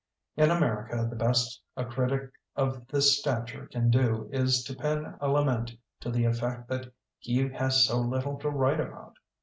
In 0.35 0.49
America 0.49 1.05
the 1.07 1.15
best 1.15 1.61
a 1.77 1.85
critic 1.85 2.31
of 2.55 2.87
this 2.87 3.19
stature 3.19 3.67
can 3.67 3.91
do 3.91 4.31
is 4.33 4.63
to 4.63 4.75
pen 4.75 5.15
a 5.21 5.27
lament 5.29 5.73
to 5.99 6.09
the 6.09 6.25
effect 6.25 6.67
that 6.69 6.91
he 7.19 7.47
has 7.49 7.85
so 7.85 7.99
little 7.99 8.39
to 8.39 8.49
write 8.49 8.79
about. 8.79 9.13